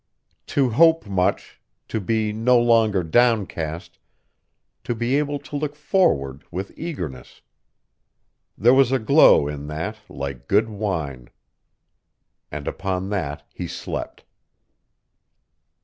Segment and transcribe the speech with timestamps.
[0.47, 3.99] To hope much, to be no longer downcast,
[4.83, 7.41] to be able to look forward with eagerness.
[8.57, 11.29] There was a glow in that like good wine.
[12.49, 14.23] And upon that he slept.